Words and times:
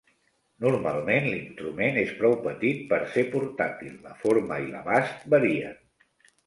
Normalment 0.63 1.27
l'instrument 1.33 2.01
és 2.05 2.15
prou 2.23 2.35
petit 2.47 2.81
per 2.95 3.01
ser 3.13 3.27
portàtil; 3.37 3.95
la 4.09 4.19
forma 4.27 4.63
i 4.67 4.69
l'abast 4.75 5.31
varien. 5.37 5.83